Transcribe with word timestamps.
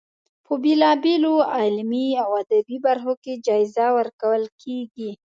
په 0.45 0.53
بېلا 0.63 0.91
بېلو 1.03 1.35
علمي 1.55 2.07
او 2.23 2.29
ادبي 2.43 2.77
برخو 2.87 3.13
کې 3.23 3.33
جایزه 3.47 3.87
ورکول 3.97 4.43
کیږي. 4.61 5.11